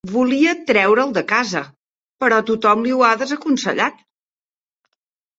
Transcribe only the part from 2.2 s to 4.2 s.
però tothom li ho ha desaconsellat.